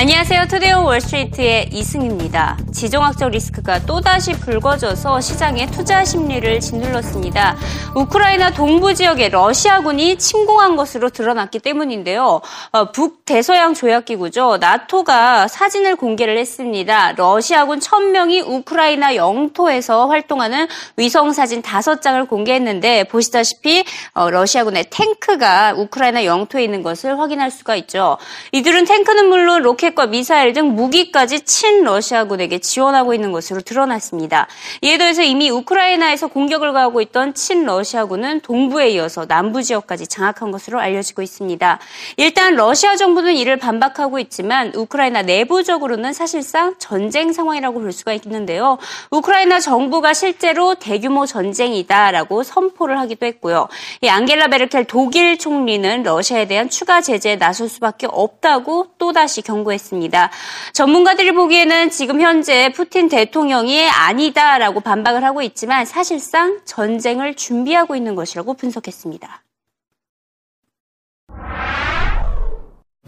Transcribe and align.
안녕하세요. 0.00 0.46
투데이온 0.46 0.84
월스트리트의 0.84 1.70
이승입니다. 1.72 2.56
지정학적 2.72 3.30
리스크가 3.30 3.80
또다시 3.84 4.30
불거져서 4.30 5.20
시장의 5.20 5.72
투자 5.72 6.04
심리를 6.04 6.60
짓눌렀습니다. 6.60 7.56
우크라이나 7.96 8.52
동부 8.52 8.94
지역에 8.94 9.28
러시아군이 9.28 10.18
침공한 10.18 10.76
것으로 10.76 11.10
드러났기 11.10 11.58
때문인데요. 11.58 12.40
어, 12.70 12.92
북대서양 12.92 13.74
조약기구죠. 13.74 14.58
나토가 14.58 15.48
사진을 15.48 15.96
공개를 15.96 16.38
했습니다. 16.38 17.14
러시아군 17.16 17.80
1000명이 17.80 18.46
우크라이나 18.46 19.16
영토에서 19.16 20.06
활동하는 20.06 20.68
위성 20.96 21.32
사진 21.32 21.60
5장을 21.60 22.28
공개했는데 22.28 23.02
보시다시피 23.08 23.84
어, 24.12 24.30
러시아군의 24.30 24.90
탱크가 24.90 25.74
우크라이나 25.76 26.24
영토에 26.24 26.62
있는 26.62 26.84
것을 26.84 27.18
확인할 27.18 27.50
수가 27.50 27.74
있죠. 27.74 28.16
이들은 28.52 28.84
탱크는 28.84 29.28
물론 29.28 29.62
로켓 29.62 29.87
로켓과 29.88 30.06
미사일 30.06 30.52
등 30.52 30.74
무기까지 30.74 31.40
친러시아군에게 31.40 32.58
지원하고 32.58 33.14
있는 33.14 33.32
것으로 33.32 33.60
드러났습니다. 33.60 34.46
이에 34.82 34.98
더해서 34.98 35.22
이미 35.22 35.50
우크라이나에서 35.50 36.28
공격을 36.28 36.72
가하고 36.72 37.00
있던 37.00 37.34
친러시아군은 37.34 38.40
동부에 38.40 38.90
이어서 38.90 39.26
남부 39.26 39.62
지역까지 39.62 40.06
장악한 40.06 40.50
것으로 40.50 40.80
알려지고 40.80 41.22
있습니다. 41.22 41.78
일단 42.16 42.54
러시아 42.54 42.96
정부는 42.96 43.34
이를 43.34 43.56
반박하고 43.56 44.18
있지만 44.18 44.72
우크라이나 44.74 45.22
내부적으로는 45.22 46.12
사실상 46.12 46.74
전쟁 46.78 47.32
상황이라고 47.32 47.80
볼 47.80 47.92
수가 47.92 48.12
있는데요. 48.14 48.78
우크라이나 49.10 49.60
정부가 49.60 50.14
실제로 50.14 50.74
대규모 50.74 51.26
전쟁이다라고 51.26 52.42
선포를 52.42 52.98
하기도 52.98 53.26
했고요. 53.26 53.68
이 54.02 54.08
앙겔라 54.08 54.48
베르켈 54.48 54.84
독일 54.84 55.38
총리는 55.38 56.02
러시아에 56.02 56.46
대한 56.46 56.68
추가 56.68 57.00
제재에 57.00 57.36
나설 57.36 57.68
수밖에 57.68 58.06
없다고 58.10 58.88
또다시 58.98 59.42
경고했습니다. 59.42 59.77
했습니다. 59.78 60.30
전문가들이 60.72 61.32
보기에는 61.32 61.90
지금 61.90 62.20
현재 62.20 62.70
푸틴 62.72 63.08
대통령이 63.08 63.88
아니다라고 63.88 64.80
반박을 64.80 65.24
하고 65.24 65.42
있지만 65.42 65.86
사실상 65.86 66.60
전쟁을 66.64 67.34
준비하고 67.34 67.94
있는 67.96 68.14
것이라고 68.14 68.54
분석했습니다. 68.54 69.42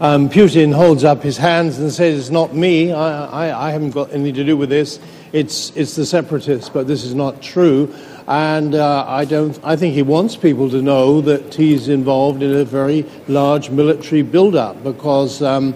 Um, 0.01 0.29
Putin 0.29 0.71
holds 0.73 1.03
up 1.03 1.21
his 1.21 1.37
hands 1.37 1.77
and 1.77 1.93
says, 1.93 2.17
"It's 2.17 2.31
not 2.31 2.55
me. 2.55 2.91
I, 2.91 3.51
I, 3.51 3.67
I 3.67 3.71
haven't 3.71 3.91
got 3.91 4.09
anything 4.11 4.33
to 4.33 4.43
do 4.43 4.57
with 4.57 4.71
this. 4.71 4.99
It's 5.31 5.71
it's 5.75 5.93
the 5.93 6.07
separatists." 6.07 6.69
But 6.69 6.87
this 6.87 7.05
is 7.05 7.13
not 7.13 7.39
true, 7.39 7.87
and 8.27 8.73
uh, 8.73 9.05
I 9.07 9.25
don't. 9.25 9.59
I 9.63 9.75
think 9.75 9.93
he 9.93 10.01
wants 10.01 10.35
people 10.35 10.71
to 10.71 10.81
know 10.81 11.21
that 11.21 11.53
he's 11.53 11.87
involved 11.87 12.41
in 12.41 12.51
a 12.51 12.65
very 12.65 13.05
large 13.27 13.69
military 13.69 14.23
build-up 14.23 14.83
because. 14.83 15.43
Um, 15.43 15.75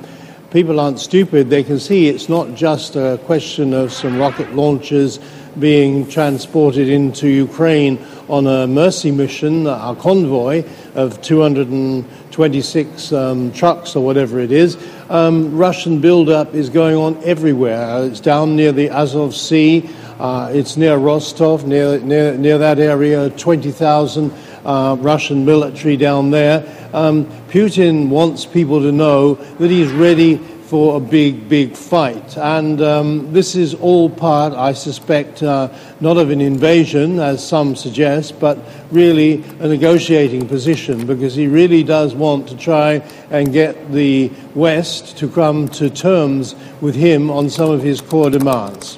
people 0.51 0.79
aren't 0.79 0.99
stupid. 0.99 1.49
They 1.49 1.63
can 1.63 1.79
see 1.79 2.07
it's 2.07 2.29
not 2.29 2.55
just 2.55 2.95
a 2.95 3.19
question 3.25 3.73
of 3.73 3.91
some 3.91 4.17
rocket 4.17 4.53
launchers 4.53 5.19
being 5.59 6.07
transported 6.07 6.89
into 6.89 7.27
Ukraine 7.27 7.97
on 8.27 8.47
a 8.47 8.67
mercy 8.67 9.11
mission, 9.11 9.67
a 9.67 9.95
convoy 9.99 10.65
of 10.95 11.21
226 11.21 13.13
um, 13.13 13.51
trucks 13.53 13.95
or 13.95 14.03
whatever 14.03 14.39
it 14.39 14.51
is. 14.51 14.77
Um, 15.09 15.55
Russian 15.55 16.01
buildup 16.01 16.53
is 16.53 16.69
going 16.69 16.95
on 16.95 17.23
everywhere. 17.23 18.05
It's 18.05 18.19
down 18.19 18.55
near 18.55 18.71
the 18.71 18.89
Azov 18.89 19.35
Sea. 19.35 19.89
Uh, 20.19 20.49
it's 20.53 20.77
near 20.77 20.97
Rostov, 20.97 21.65
near, 21.65 21.99
near, 21.99 22.37
near 22.37 22.57
that 22.57 22.79
area, 22.79 23.29
20,000 23.31 24.31
uh, 24.65 24.97
Russian 24.99 25.45
military 25.45 25.97
down 25.97 26.31
there. 26.31 26.65
Um, 26.93 27.25
Putin 27.49 28.09
wants 28.09 28.45
people 28.45 28.81
to 28.81 28.91
know 28.91 29.35
that 29.35 29.69
he's 29.69 29.91
ready 29.91 30.39
for 30.65 30.97
a 30.97 30.99
big, 30.99 31.47
big 31.47 31.75
fight. 31.75 32.37
And 32.37 32.81
um, 32.81 33.31
this 33.31 33.55
is 33.55 33.75
all 33.75 34.09
part, 34.09 34.53
I 34.53 34.73
suspect, 34.73 35.43
uh, 35.43 35.69
not 35.99 36.17
of 36.17 36.31
an 36.31 36.41
invasion, 36.41 37.19
as 37.19 37.47
some 37.47 37.75
suggest, 37.75 38.39
but 38.39 38.57
really 38.91 39.43
a 39.59 39.67
negotiating 39.67 40.47
position, 40.47 41.05
because 41.05 41.35
he 41.35 41.47
really 41.47 41.83
does 41.83 42.15
want 42.15 42.49
to 42.49 42.57
try 42.57 43.03
and 43.29 43.53
get 43.53 43.91
the 43.91 44.31
West 44.55 45.17
to 45.19 45.29
come 45.29 45.67
to 45.69 45.89
terms 45.89 46.55
with 46.81 46.95
him 46.95 47.29
on 47.29 47.49
some 47.49 47.69
of 47.69 47.83
his 47.83 48.01
core 48.01 48.31
demands. 48.31 48.97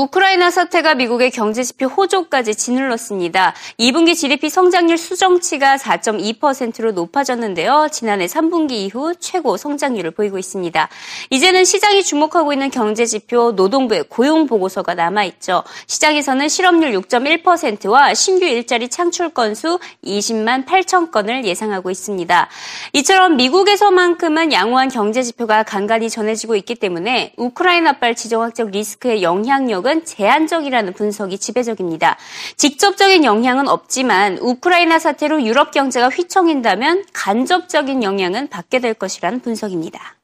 우크라이나 0.00 0.50
사태가 0.50 0.94
미국의 0.94 1.30
경제 1.30 1.62
지표 1.62 1.84
호조까지 1.86 2.54
짓눌렀습니다. 2.54 3.54
2분기 3.78 4.16
GDP 4.16 4.48
성장률 4.48 4.96
수정치가 4.96 5.76
4.2%로 5.76 6.92
높아졌는데요. 6.92 7.88
지난해 7.92 8.24
3분기 8.24 8.72
이후 8.72 9.14
최고 9.20 9.58
성장률을 9.58 10.12
보이고 10.12 10.38
있습니다. 10.38 10.88
이제는 11.28 11.66
시장이 11.66 12.02
주목하고 12.02 12.54
있는 12.54 12.70
경제 12.70 13.04
지표 13.04 13.52
노동부의 13.52 14.04
고용 14.08 14.46
보고서가 14.46 14.94
남아 14.94 15.24
있죠. 15.24 15.64
시장에서는 15.86 16.48
실업률 16.48 16.92
6.1%와 16.92 18.14
신규 18.14 18.46
일자리 18.46 18.88
창출 18.88 19.28
건수 19.34 19.78
20만 20.02 20.64
8천 20.64 21.10
건을 21.10 21.44
예상하고 21.44 21.90
있습니다. 21.90 22.48
이처럼 22.94 23.36
미국에서만큼은 23.36 24.52
양호한 24.52 24.88
경제 24.88 25.22
지표가 25.22 25.64
간간히 25.64 26.08
전해지고 26.08 26.56
있기 26.56 26.76
때문에 26.76 27.34
우크라이나발 27.36 28.14
지정학적 28.14 28.70
리스크의 28.70 29.22
영향력 29.22 29.84
영 29.84 29.89
향력은 29.90 30.04
제한적이라는 30.04 30.92
분석이 30.92 31.38
지배적입니다. 31.38 32.16
직접적인 32.56 33.24
영향은 33.24 33.68
없지만 33.68 34.38
우크라이나 34.38 34.98
사태로 35.00 35.44
유럽 35.44 35.72
경제가 35.72 36.08
휘청인다면 36.08 37.04
간접적인 37.12 38.04
영향은 38.04 38.48
받게 38.48 38.78
될 38.78 38.94
것이라는 38.94 39.40
분석입니다. 39.40 40.16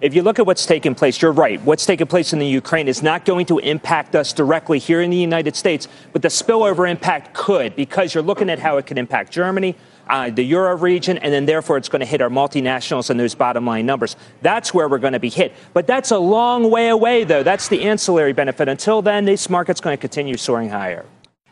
If 0.00 0.14
you 0.14 0.22
look 0.22 0.38
at 0.38 0.46
what's 0.46 0.64
taken 0.64 0.94
place, 0.94 1.18
you're 1.18 1.32
right. 1.32 1.60
What's 1.66 1.84
taken 1.84 2.06
place 2.06 2.32
in 2.32 2.38
the 2.38 2.46
Ukraine 2.46 2.86
is 2.86 3.02
not 3.02 3.24
going 3.24 3.46
to 3.46 3.58
impact 3.58 4.14
us 4.14 4.32
directly 4.32 4.78
here 4.78 5.02
in 5.02 5.10
the 5.10 5.18
United 5.18 5.56
States, 5.56 5.88
but 6.12 6.22
the 6.22 6.28
spillover 6.28 6.88
impact 6.88 7.34
could 7.34 7.74
because 7.74 8.14
you're 8.14 8.22
looking 8.22 8.48
at 8.48 8.60
how 8.60 8.78
it 8.78 8.86
could 8.86 8.96
impact 8.96 9.32
Germany, 9.32 9.74
uh, 10.08 10.30
the 10.30 10.44
euro 10.44 10.76
region, 10.76 11.18
and 11.18 11.32
then 11.32 11.46
therefore 11.46 11.76
it's 11.76 11.88
going 11.88 12.00
to 12.00 12.06
hit 12.06 12.20
our 12.20 12.28
multinationals 12.28 13.10
and 13.10 13.18
those 13.18 13.34
bottom 13.34 13.66
line 13.66 13.86
numbers. 13.86 14.16
That's 14.42 14.72
where 14.72 14.88
we're 14.88 14.98
going 14.98 15.12
to 15.12 15.20
be 15.20 15.30
hit. 15.30 15.52
But 15.72 15.86
that's 15.86 16.10
a 16.10 16.18
long 16.18 16.70
way 16.70 16.88
away, 16.88 17.24
though. 17.24 17.42
That's 17.42 17.68
the 17.68 17.82
ancillary 17.82 18.32
benefit. 18.32 18.68
Until 18.68 19.02
then, 19.02 19.24
this 19.24 19.50
market's 19.50 19.80
going 19.80 19.96
to 19.96 20.00
continue 20.00 20.36
soaring 20.36 20.70
higher. 20.70 21.04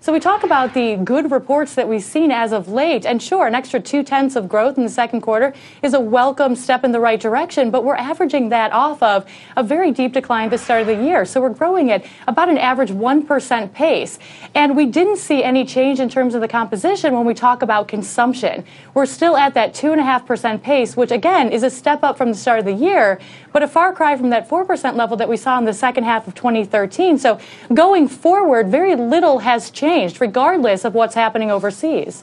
So 0.06 0.12
we 0.12 0.20
talk 0.20 0.44
about 0.44 0.72
the 0.72 0.94
good 0.94 1.32
reports 1.32 1.74
that 1.74 1.88
we've 1.88 2.00
seen 2.00 2.30
as 2.30 2.52
of 2.52 2.68
late. 2.68 3.04
And 3.04 3.20
sure, 3.20 3.48
an 3.48 3.56
extra 3.56 3.80
two 3.80 4.04
tenths 4.04 4.36
of 4.36 4.48
growth 4.48 4.78
in 4.78 4.84
the 4.84 4.88
second 4.88 5.22
quarter 5.22 5.52
is 5.82 5.94
a 5.94 6.00
welcome 6.00 6.54
step 6.54 6.84
in 6.84 6.92
the 6.92 7.00
right 7.00 7.18
direction, 7.18 7.72
but 7.72 7.82
we're 7.82 7.96
averaging 7.96 8.50
that 8.50 8.70
off 8.70 9.02
of 9.02 9.28
a 9.56 9.64
very 9.64 9.90
deep 9.90 10.12
decline 10.12 10.44
at 10.44 10.50
the 10.50 10.58
start 10.58 10.82
of 10.82 10.86
the 10.86 10.94
year. 10.94 11.24
So 11.24 11.40
we're 11.40 11.48
growing 11.48 11.90
at 11.90 12.04
about 12.28 12.48
an 12.48 12.56
average 12.56 12.90
1% 12.90 13.72
pace. 13.72 14.20
And 14.54 14.76
we 14.76 14.86
didn't 14.86 15.16
see 15.16 15.42
any 15.42 15.64
change 15.64 15.98
in 15.98 16.08
terms 16.08 16.36
of 16.36 16.40
the 16.40 16.46
composition 16.46 17.12
when 17.12 17.26
we 17.26 17.34
talk 17.34 17.62
about 17.62 17.88
consumption. 17.88 18.64
We're 18.94 19.06
still 19.06 19.36
at 19.36 19.54
that 19.54 19.74
2.5% 19.74 20.62
pace, 20.62 20.96
which 20.96 21.10
again 21.10 21.50
is 21.50 21.64
a 21.64 21.70
step 21.70 22.04
up 22.04 22.16
from 22.16 22.28
the 22.28 22.38
start 22.38 22.60
of 22.60 22.64
the 22.64 22.72
year, 22.74 23.18
but 23.52 23.64
a 23.64 23.68
far 23.68 23.92
cry 23.92 24.16
from 24.16 24.30
that 24.30 24.48
4% 24.48 24.94
level 24.94 25.16
that 25.16 25.28
we 25.28 25.36
saw 25.36 25.58
in 25.58 25.64
the 25.64 25.74
second 25.74 26.04
half 26.04 26.28
of 26.28 26.36
2013. 26.36 27.18
So 27.18 27.40
going 27.74 28.06
forward, 28.06 28.68
very 28.68 28.94
little 28.94 29.40
has 29.40 29.68
changed 29.68 29.95
changed, 29.96 30.20
regardless 30.20 30.84
of 30.84 30.94
what's 30.94 31.14
happening 31.14 31.50
overseas. 31.50 32.22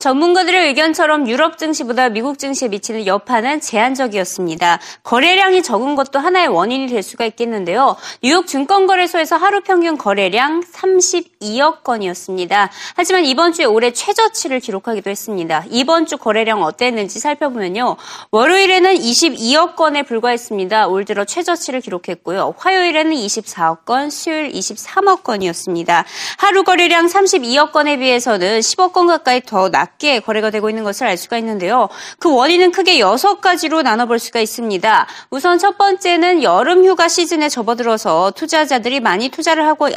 전문가들의 0.00 0.68
의견처럼 0.68 1.26
유럽 1.28 1.58
증시보다 1.58 2.08
미국 2.08 2.38
증시에 2.38 2.68
미치는 2.68 3.08
여파는 3.08 3.60
제한적이었습니다. 3.60 4.78
거래량이 5.02 5.64
적은 5.64 5.96
것도 5.96 6.20
하나의 6.20 6.46
원인이 6.46 6.86
될 6.86 7.02
수가 7.02 7.24
있겠는데요. 7.26 7.96
뉴욕 8.22 8.46
증권거래소에서 8.46 9.34
하루 9.34 9.60
평균 9.60 9.98
거래량 9.98 10.62
32억 10.62 11.82
건이었습니다. 11.82 12.70
하지만 12.94 13.24
이번 13.24 13.52
주에 13.52 13.64
올해 13.64 13.90
최저치를 13.90 14.60
기록하기도 14.60 15.10
했습니다. 15.10 15.64
이번 15.68 16.06
주 16.06 16.16
거래량 16.16 16.62
어땠는지 16.62 17.18
살펴보면요. 17.18 17.96
월요일에는 18.30 18.94
22억 18.94 19.74
건에 19.74 20.04
불과했습니다. 20.04 20.86
올 20.86 21.04
들어 21.06 21.24
최저치를 21.24 21.80
기록했고요. 21.80 22.54
화요일에는 22.56 23.16
24억 23.16 23.84
건, 23.84 24.10
수요일 24.10 24.52
23억 24.52 25.24
건이었습니다. 25.24 26.04
하루 26.36 26.62
거래량 26.62 27.06
32억 27.06 27.72
건에 27.72 27.96
비해서는 27.96 28.60
10억 28.60 28.92
건 28.92 29.08
가까이 29.08 29.40
더 29.40 29.68
낮. 29.70 29.87
낮게 29.88 30.20
거래가 30.20 30.50
되고 30.50 30.68
있는 30.68 30.84
것을 30.84 31.06
알 31.06 31.16
수가 31.16 31.38
있는데요. 31.38 31.88
그 32.18 32.34
원인은 32.34 32.72
크게 32.72 32.98
여섯 32.98 33.40
가지로 33.40 33.82
나눠볼 33.82 34.18
수가 34.18 34.40
있습니다. 34.40 35.06
우선 35.30 35.58
첫 35.58 35.78
번째는 35.78 36.42
여름 36.42 36.84
휴가 36.84 37.08
시즌에 37.08 37.48
접어들어서 37.48 38.32
투자자들이 38.32 39.00
많이 39.00 39.28
투자를 39.28 39.66
하고 39.66 39.88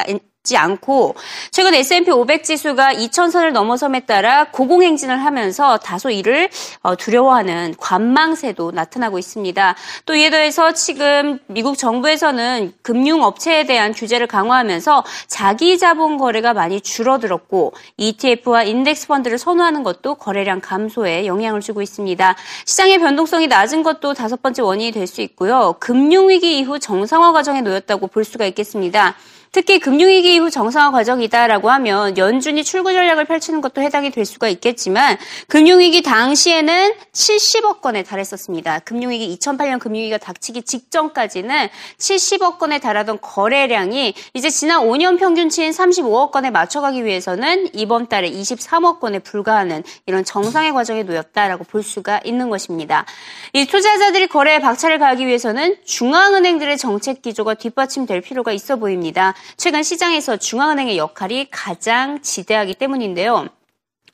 지 0.43 0.57
않고 0.57 1.13
최근 1.51 1.75
S&P 1.75 2.09
500 2.09 2.43
지수가 2.43 2.95
2000선을 2.95 3.51
넘어섬에 3.51 4.01
따라 4.01 4.45
고공행진을 4.45 5.23
하면서 5.23 5.77
다소 5.77 6.09
이를 6.09 6.49
어, 6.81 6.95
두려워하는 6.95 7.75
관망세도 7.77 8.71
나타나고 8.71 9.19
있습니다. 9.19 9.75
또 10.07 10.15
이에 10.15 10.31
더해서 10.31 10.73
지금 10.73 11.37
미국 11.45 11.77
정부에서는 11.77 12.73
금융업체에 12.81 13.65
대한 13.65 13.93
규제를 13.93 14.25
강화하면서 14.25 15.03
자기 15.27 15.77
자본 15.77 16.17
거래가 16.17 16.55
많이 16.55 16.81
줄어들었고 16.81 17.73
ETF와 17.97 18.63
인덱스 18.63 19.07
펀드를 19.09 19.37
선호하는 19.37 19.83
것도 19.83 20.15
거래량 20.15 20.59
감소에 20.59 21.27
영향을 21.27 21.61
주고 21.61 21.83
있습니다. 21.83 22.35
시장의 22.65 22.97
변동성이 22.97 23.45
낮은 23.45 23.83
것도 23.83 24.15
다섯 24.15 24.41
번째 24.41 24.63
원인이 24.63 24.91
될 24.91 25.11
수 25.11 25.21
있고요. 25.21 25.75
금융위기 25.79 26.57
이후 26.59 26.79
정상화 26.79 27.33
과정에 27.33 27.59
놓였다고 27.61 28.07
볼 28.07 28.23
수가 28.23 28.45
있겠습니다. 28.45 29.15
특히 29.53 29.79
금융위기 29.79 30.33
이후 30.35 30.49
정상화 30.49 30.91
과정이다라고 30.91 31.69
하면 31.71 32.17
연준이 32.17 32.63
출구 32.63 32.93
전략을 32.93 33.25
펼치는 33.25 33.59
것도 33.59 33.81
해당이 33.81 34.09
될 34.11 34.23
수가 34.23 34.47
있겠지만 34.47 35.17
금융위기 35.47 36.03
당시에는 36.03 36.93
70억 37.11 37.81
건에 37.81 38.01
달했었습니다. 38.03 38.79
금융위기 38.79 39.37
2008년 39.37 39.79
금융위기가 39.79 40.17
닥치기 40.19 40.61
직전까지는 40.61 41.67
70억 41.97 42.59
건에 42.59 42.79
달하던 42.79 43.19
거래량이 43.19 44.13
이제 44.33 44.49
지난 44.49 44.83
5년 44.83 45.19
평균치인 45.19 45.71
35억 45.71 46.31
건에 46.31 46.49
맞춰가기 46.49 47.03
위해서는 47.03 47.67
이번 47.73 48.07
달에 48.07 48.31
23억 48.31 49.01
건에 49.01 49.19
불과하는 49.19 49.83
이런 50.05 50.23
정상의 50.23 50.71
과정에 50.71 51.03
놓였다라고 51.03 51.65
볼 51.65 51.83
수가 51.83 52.21
있는 52.23 52.49
것입니다. 52.49 53.05
이 53.51 53.65
투자자들이 53.65 54.27
거래에 54.27 54.59
박차를 54.59 54.97
가하기 54.97 55.27
위해서는 55.27 55.75
중앙은행들의 55.83 56.77
정책 56.77 57.21
기조가 57.21 57.55
뒷받침될 57.55 58.21
필요가 58.21 58.53
있어 58.53 58.77
보입니다. 58.77 59.33
최근 59.57 59.83
시장에서 59.83 60.37
중앙은행의 60.37 60.97
역할이 60.97 61.47
가장 61.51 62.21
지대하기 62.21 62.75
때문인데요. 62.75 63.49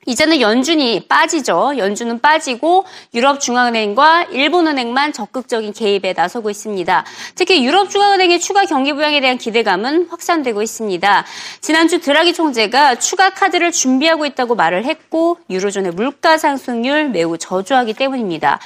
이제는 0.07 0.39
연준이 0.39 1.01
빠지죠. 1.07 1.73
연준은 1.77 2.19
빠지고 2.19 2.85
유럽 3.13 3.41
중앙은행과 3.41 4.27
일본은행만 4.31 5.11
적극적인 5.11 5.73
개입에 5.73 6.13
나서고 6.13 6.49
있습니다. 6.49 7.03
특히 7.35 7.65
유럽 7.65 7.89
중앙은행의 7.89 8.39
추가 8.39 8.63
경기 8.63 8.93
부양에 8.93 9.19
대한 9.19 9.37
기대감은 9.37 10.07
확산되고 10.09 10.61
있습니다. 10.61 11.25
지난주 11.59 11.99
드라기 11.99 12.33
총재가 12.33 12.95
추가 12.95 13.31
카드를 13.31 13.73
준비하고 13.73 14.25
있다고 14.25 14.55
말을 14.55 14.85
했고 14.85 15.39
유로존의 15.49 15.91
물가 15.91 16.37
상승률 16.37 17.09
매우 17.09 17.37
저조하기 17.37 17.93
때문입니다. 17.93 18.59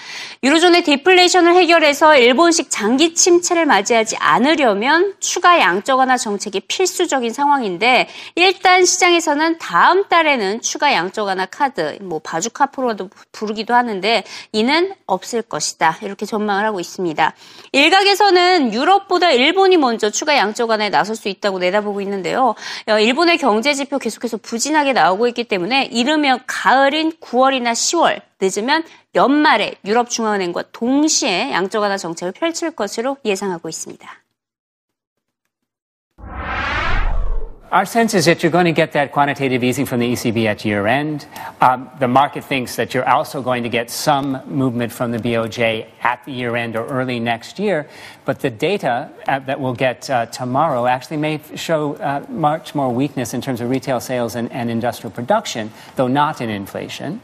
유로존의 0.43 0.83
디플레이션을 0.83 1.55
해결해서 1.55 2.17
일본식 2.17 2.69
장기 2.69 3.15
침체를 3.15 3.65
맞이하지 3.65 4.15
않으려면 4.17 5.15
추가 5.19 5.59
양적 5.59 5.97
완화 5.97 6.17
정책이 6.17 6.59
필수적인 6.67 7.33
상황인데 7.33 8.09
일단 8.35 8.85
시장에서는 8.85 9.57
다음 9.57 10.07
달에는 10.07 10.61
추가 10.61 10.93
양적 10.93 11.30
하거나 11.31 11.45
카드, 11.45 11.97
뭐 12.01 12.19
바주카 12.19 12.67
프로도 12.67 13.09
부르기도 13.31 13.73
하는데 13.73 14.23
이는 14.51 14.93
없을 15.05 15.41
것이다. 15.41 15.97
이렇게 16.01 16.25
전망을 16.25 16.65
하고 16.65 16.79
있습니다. 16.79 17.33
일각에서는 17.71 18.73
유럽보다 18.73 19.31
일본이 19.31 19.77
먼저 19.77 20.09
추가 20.09 20.35
양적 20.37 20.69
완화에 20.69 20.89
나설 20.89 21.15
수 21.15 21.29
있다고 21.29 21.59
내다보고 21.59 22.01
있는데요. 22.01 22.55
어, 22.87 22.99
일본의 22.99 23.37
경제 23.37 23.73
지표 23.73 23.97
계속해서 23.97 24.37
부진하게 24.37 24.93
나오고 24.93 25.27
있기 25.29 25.45
때문에 25.45 25.85
이르면 25.85 26.41
가을인 26.47 27.13
9월이나 27.19 27.71
10월 27.71 28.21
늦으면 28.41 28.83
연말에 29.15 29.75
유럽 29.85 30.09
중앙은행과 30.09 30.63
동시에 30.71 31.51
양적 31.51 31.81
완화 31.81 31.97
정책을 31.97 32.33
펼칠 32.33 32.71
것으로 32.71 33.17
예상하고 33.23 33.69
있습니다. 33.69 34.21
Our 37.71 37.85
sense 37.85 38.13
is 38.13 38.25
that 38.25 38.43
you're 38.43 38.51
going 38.51 38.65
to 38.65 38.73
get 38.73 38.91
that 38.91 39.13
quantitative 39.13 39.63
easing 39.63 39.85
from 39.85 40.01
the 40.01 40.11
ECB 40.11 40.43
at 40.43 40.65
year 40.65 40.87
end. 40.87 41.25
Um, 41.61 41.89
the 41.99 42.07
market 42.09 42.43
thinks 42.43 42.75
that 42.75 42.93
you're 42.93 43.07
also 43.07 43.41
going 43.41 43.63
to 43.63 43.69
get 43.69 43.89
some 43.89 44.41
movement 44.45 44.91
from 44.91 45.11
the 45.11 45.19
BOJ 45.19 45.87
at 46.01 46.21
the 46.25 46.33
year 46.33 46.57
end 46.57 46.75
or 46.75 46.85
early 46.87 47.17
next 47.17 47.59
year. 47.59 47.87
But 48.25 48.41
the 48.41 48.49
data 48.49 49.09
uh, 49.25 49.39
that 49.39 49.61
we'll 49.61 49.73
get 49.73 50.09
uh, 50.09 50.25
tomorrow 50.25 50.85
actually 50.85 51.15
may 51.15 51.39
show 51.55 51.95
uh, 51.95 52.25
much 52.27 52.75
more 52.75 52.93
weakness 52.93 53.33
in 53.33 53.39
terms 53.39 53.61
of 53.61 53.69
retail 53.69 54.01
sales 54.01 54.35
and, 54.35 54.51
and 54.51 54.69
industrial 54.69 55.11
production, 55.11 55.71
though 55.95 56.09
not 56.09 56.41
in 56.41 56.49
inflation. 56.49 57.21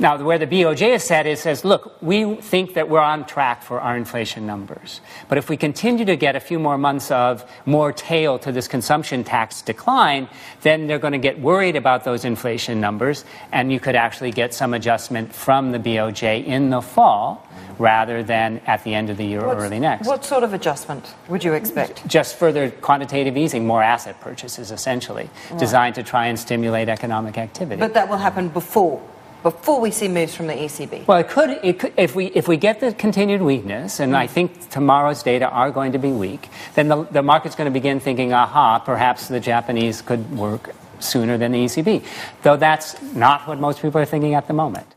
Now, 0.00 0.22
where 0.22 0.38
the 0.38 0.46
BOJ 0.46 0.92
has 0.92 1.02
said 1.02 1.26
is, 1.26 1.40
says, 1.40 1.64
look, 1.64 2.00
we 2.00 2.36
think 2.36 2.74
that 2.74 2.88
we're 2.88 3.00
on 3.00 3.26
track 3.26 3.64
for 3.64 3.80
our 3.80 3.96
inflation 3.96 4.46
numbers. 4.46 5.00
But 5.28 5.38
if 5.38 5.48
we 5.48 5.56
continue 5.56 6.04
to 6.04 6.16
get 6.16 6.36
a 6.36 6.40
few 6.40 6.60
more 6.60 6.78
months 6.78 7.10
of 7.10 7.44
more 7.66 7.92
tail 7.92 8.38
to 8.40 8.52
this 8.52 8.68
consumption 8.68 9.24
tax 9.24 9.60
decline, 9.60 10.28
then 10.62 10.86
they're 10.86 11.00
going 11.00 11.14
to 11.14 11.18
get 11.18 11.40
worried 11.40 11.74
about 11.74 12.04
those 12.04 12.24
inflation 12.24 12.80
numbers, 12.80 13.24
and 13.50 13.72
you 13.72 13.80
could 13.80 13.96
actually 13.96 14.30
get 14.30 14.54
some 14.54 14.72
adjustment 14.72 15.34
from 15.34 15.72
the 15.72 15.78
BOJ 15.78 16.46
in 16.46 16.70
the 16.70 16.80
fall 16.80 17.44
rather 17.78 18.22
than 18.22 18.60
at 18.66 18.84
the 18.84 18.94
end 18.94 19.10
of 19.10 19.16
the 19.16 19.24
year 19.24 19.44
What's, 19.44 19.62
or 19.62 19.66
early 19.66 19.80
next. 19.80 20.06
What 20.06 20.24
sort 20.24 20.42
of 20.42 20.52
adjustment 20.52 21.14
would 21.28 21.42
you 21.42 21.54
expect? 21.54 22.06
Just 22.06 22.36
further 22.36 22.70
quantitative 22.70 23.36
easing, 23.36 23.66
more 23.66 23.82
asset 23.82 24.20
purchases, 24.20 24.70
essentially, 24.70 25.28
right. 25.50 25.60
designed 25.60 25.94
to 25.96 26.02
try 26.02 26.26
and 26.26 26.38
stimulate 26.38 26.88
economic 26.88 27.38
activity. 27.38 27.80
But 27.80 27.94
that 27.94 28.08
will 28.08 28.16
happen 28.16 28.48
before 28.48 29.02
before 29.43 29.79
we 29.79 29.91
see 29.91 30.07
moves 30.07 30.33
from 30.33 30.47
the 30.47 30.53
ECB? 30.53 31.05
Well, 31.05 31.19
it 31.19 31.29
could, 31.29 31.59
it 31.63 31.79
could 31.79 31.93
if 31.97 32.15
we 32.15 32.27
if 32.27 32.47
we 32.47 32.57
get 32.57 32.79
the 32.79 32.93
continued 32.93 33.41
weakness, 33.41 33.99
and 33.99 34.13
mm. 34.13 34.15
I 34.15 34.27
think 34.27 34.69
tomorrow's 34.69 35.21
data 35.21 35.49
are 35.49 35.69
going 35.69 35.91
to 35.91 35.99
be 35.99 36.11
weak, 36.11 36.49
then 36.75 36.87
the, 36.87 37.03
the 37.03 37.21
market's 37.21 37.55
going 37.55 37.65
to 37.65 37.71
begin 37.71 37.99
thinking, 37.99 38.33
aha, 38.33 38.79
perhaps 38.79 39.27
the 39.27 39.39
Japanese 39.39 40.01
could 40.01 40.31
work 40.31 40.73
sooner 40.99 41.37
than 41.37 41.51
the 41.51 41.65
ECB. 41.65 42.03
Though 42.41 42.57
that's 42.57 42.99
not 43.13 43.47
what 43.47 43.59
most 43.59 43.81
people 43.81 43.99
are 44.01 44.05
thinking 44.05 44.33
at 44.33 44.47
the 44.47 44.53
moment. 44.53 44.87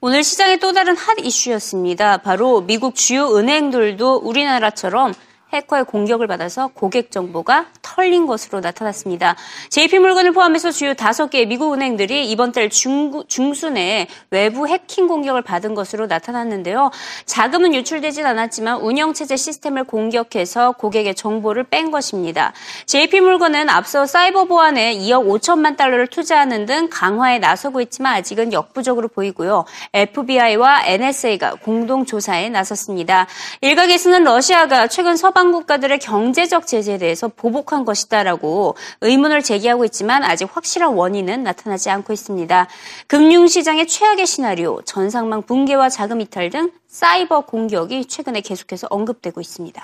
오늘 0.00 0.22
시장의 0.22 0.60
또 0.60 0.72
다른 0.72 0.96
핫 0.96 1.18
이슈였습니다. 1.18 2.18
바로 2.18 2.60
미국 2.60 2.94
주요 2.94 3.36
은행들도 3.36 4.18
우리나라처럼 4.18 5.12
해커의 5.53 5.85
공격을 5.85 6.27
받아서 6.27 6.69
고객 6.73 7.11
정보가 7.11 7.67
털린 7.81 8.25
것으로 8.25 8.59
나타났습니다. 8.59 9.35
JP물건을 9.69 10.31
포함해서 10.31 10.71
주요 10.71 10.93
다섯 10.93 11.29
개의 11.29 11.45
미국 11.45 11.73
은행들이 11.73 12.29
이번 12.29 12.51
달 12.51 12.69
중, 12.69 13.23
중순에 13.27 14.07
외부 14.31 14.67
해킹 14.67 15.07
공격을 15.07 15.43
받은 15.43 15.75
것으로 15.75 16.07
나타났는데요. 16.07 16.89
자금은 17.25 17.75
유출되진 17.75 18.25
않았지만 18.25 18.81
운영체제 18.81 19.35
시스템을 19.35 19.83
공격해서 19.83 20.73
고객의 20.73 21.15
정보를 21.15 21.65
뺀 21.65 21.91
것입니다. 21.91 22.53
JP물건은 22.87 23.69
앞서 23.69 24.05
사이버 24.05 24.45
보안에 24.45 24.95
2억 24.97 25.27
5천만 25.27 25.77
달러를 25.77 26.07
투자하는 26.07 26.65
등 26.65 26.87
강화에 26.89 27.39
나서고 27.39 27.81
있지만 27.81 28.15
아직은 28.15 28.53
역부족으로 28.53 29.09
보이고요. 29.09 29.65
FBI와 29.93 30.85
NSA가 30.85 31.55
공동 31.61 32.05
조사에 32.05 32.49
나섰습니다. 32.49 33.27
일각에서는 33.61 34.23
러시아가 34.23 34.87
최근 34.87 35.15
서방 35.15 35.42
서방 35.43 35.51
국가들의 35.51 35.99
경제적 35.99 36.65
제재에 36.67 36.97
대해서 36.97 37.27
보복한 37.27 37.83
것이다라고 37.83 38.75
의문을 39.01 39.43
제기하고 39.43 39.83
있지만 39.85 40.23
아직 40.23 40.47
확실한 40.49 40.93
원인은 40.93 41.43
나타나지 41.43 41.89
않고 41.89 42.13
있습니다. 42.13 42.67
금융시장의 43.07 43.87
최악의 43.87 44.25
시나리오, 44.25 44.81
전상망 44.83 45.41
붕괴와 45.41 45.89
자금 45.89 46.21
이탈 46.21 46.49
등 46.49 46.71
사이버 46.87 47.41
공격이 47.41 48.05
최근에 48.05 48.39
계속해서 48.39 48.87
언급되고 48.89 49.41
있습니다. 49.41 49.83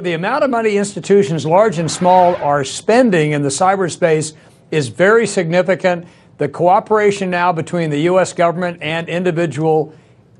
The 0.00 0.12
amount 0.12 0.44
of 0.44 0.50
money 0.50 0.76
institutions, 0.76 1.44
large 1.44 1.80
and 1.80 1.90
small, 1.90 2.36
are 2.36 2.62
spending 2.62 3.34
in 3.34 3.42
the 3.42 3.50
cyberspace 3.50 4.36
is 4.70 4.88
very 4.88 5.26
significant. 5.26 6.06
The 6.38 6.48
cooperation 6.48 7.28
now 7.28 7.52
between 7.52 7.90
the 7.90 8.06
U.S. 8.12 8.32
government 8.32 8.78
and 8.80 9.08
individual 9.08 9.92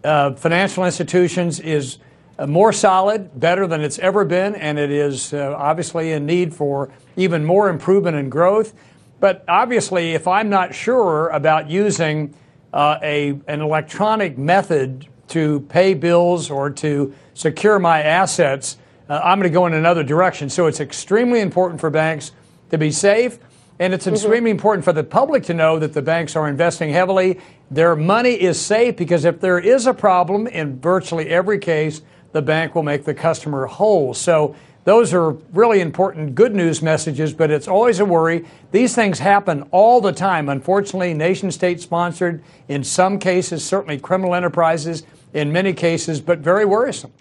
uh, 0.04 0.32
financial 0.34 0.84
institutions 0.84 1.60
is 1.60 1.98
uh, 2.38 2.46
more 2.46 2.72
solid, 2.72 3.38
better 3.38 3.66
than 3.66 3.80
it's 3.80 3.98
ever 3.98 4.24
been, 4.24 4.54
and 4.54 4.78
it 4.78 4.90
is 4.90 5.34
uh, 5.34 5.54
obviously 5.56 6.12
in 6.12 6.26
need 6.26 6.54
for 6.54 6.90
even 7.16 7.44
more 7.44 7.68
improvement 7.68 8.16
and 8.16 8.30
growth. 8.30 8.74
But 9.20 9.44
obviously, 9.46 10.14
if 10.14 10.26
I'm 10.26 10.48
not 10.48 10.74
sure 10.74 11.28
about 11.28 11.68
using 11.68 12.34
uh, 12.72 12.98
a, 13.02 13.38
an 13.46 13.60
electronic 13.60 14.38
method 14.38 15.06
to 15.28 15.60
pay 15.68 15.94
bills 15.94 16.50
or 16.50 16.70
to 16.70 17.14
secure 17.34 17.78
my 17.78 18.02
assets, 18.02 18.78
uh, 19.08 19.20
I'm 19.22 19.38
going 19.38 19.50
to 19.50 19.54
go 19.54 19.66
in 19.66 19.74
another 19.74 20.02
direction. 20.02 20.48
So 20.48 20.66
it's 20.66 20.80
extremely 20.80 21.40
important 21.40 21.80
for 21.80 21.90
banks 21.90 22.32
to 22.70 22.78
be 22.78 22.90
safe. 22.90 23.38
And 23.78 23.94
it's 23.94 24.06
mm-hmm. 24.06 24.14
extremely 24.14 24.50
important 24.50 24.84
for 24.84 24.92
the 24.92 25.04
public 25.04 25.44
to 25.44 25.54
know 25.54 25.78
that 25.78 25.92
the 25.92 26.02
banks 26.02 26.36
are 26.36 26.48
investing 26.48 26.90
heavily. 26.90 27.40
Their 27.70 27.94
money 27.94 28.32
is 28.32 28.60
safe 28.60 28.96
because 28.96 29.24
if 29.24 29.40
there 29.40 29.58
is 29.58 29.86
a 29.86 29.94
problem 29.94 30.48
in 30.48 30.80
virtually 30.80 31.28
every 31.28 31.58
case, 31.58 32.02
the 32.32 32.42
bank 32.42 32.74
will 32.74 32.82
make 32.82 33.04
the 33.04 33.14
customer 33.14 33.66
whole. 33.66 34.12
So 34.12 34.56
those 34.84 35.14
are 35.14 35.30
really 35.52 35.80
important 35.80 36.34
good 36.34 36.54
news 36.54 36.82
messages, 36.82 37.32
but 37.32 37.50
it's 37.50 37.68
always 37.68 38.00
a 38.00 38.04
worry. 38.04 38.44
These 38.72 38.94
things 38.94 39.20
happen 39.20 39.62
all 39.70 40.00
the 40.00 40.12
time. 40.12 40.48
Unfortunately, 40.48 41.14
nation 41.14 41.52
state 41.52 41.80
sponsored, 41.80 42.42
in 42.66 42.82
some 42.82 43.18
cases, 43.18 43.64
certainly 43.64 43.98
criminal 43.98 44.34
enterprises 44.34 45.04
in 45.32 45.52
many 45.52 45.72
cases, 45.72 46.20
but 46.20 46.38
very 46.40 46.64
worrisome. 46.64 47.12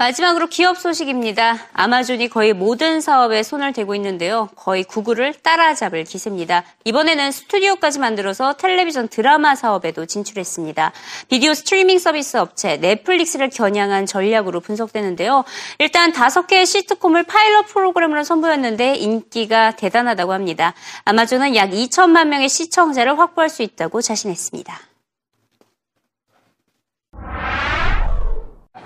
마지막으로 0.00 0.46
기업 0.46 0.78
소식입니다. 0.78 1.58
아마존이 1.72 2.28
거의 2.28 2.52
모든 2.52 3.00
사업에 3.00 3.42
손을 3.42 3.72
대고 3.72 3.96
있는데요. 3.96 4.48
거의 4.54 4.84
구글을 4.84 5.34
따라잡을 5.42 6.04
기세입니다. 6.04 6.62
이번에는 6.84 7.32
스튜디오까지 7.32 7.98
만들어서 7.98 8.52
텔레비전 8.52 9.08
드라마 9.08 9.56
사업에도 9.56 10.06
진출했습니다. 10.06 10.92
비디오 11.26 11.52
스트리밍 11.52 11.98
서비스 11.98 12.36
업체 12.36 12.76
넷플릭스를 12.76 13.50
겨냥한 13.50 14.06
전략으로 14.06 14.60
분석되는데요. 14.60 15.42
일단 15.80 16.12
다섯 16.12 16.46
개의 16.46 16.64
시트콤을 16.64 17.24
파일럿 17.24 17.66
프로그램으로 17.66 18.22
선보였는데 18.22 18.94
인기가 18.94 19.72
대단하다고 19.72 20.32
합니다. 20.32 20.74
아마존은 21.06 21.56
약 21.56 21.70
2천만 21.70 22.28
명의 22.28 22.48
시청자를 22.48 23.18
확보할 23.18 23.50
수 23.50 23.64
있다고 23.64 24.00
자신했습니다. 24.00 24.87